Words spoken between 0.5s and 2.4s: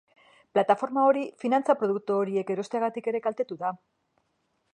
Plataforma hori finantza produktu